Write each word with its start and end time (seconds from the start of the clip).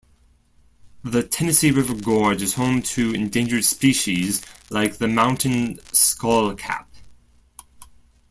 The 1.03 1.21
Tennessee 1.21 1.69
River 1.69 1.93
Gorge 1.93 2.41
is 2.41 2.55
home 2.55 2.81
to 2.81 3.13
endangered 3.13 3.63
species 3.63 4.41
like 4.71 4.97
the 4.97 5.07
mountain 5.07 5.77
skullcap. 5.91 6.87